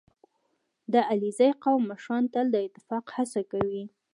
[0.93, 3.83] •د علیزي قوم مشران تل د اتفاق هڅه کوي.